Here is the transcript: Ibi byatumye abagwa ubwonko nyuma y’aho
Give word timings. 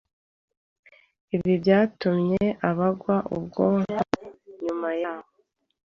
Ibi 1.35 1.53
byatumye 1.61 2.41
abagwa 2.69 3.15
ubwonko 3.35 4.17
nyuma 4.63 4.89
y’aho 5.01 5.29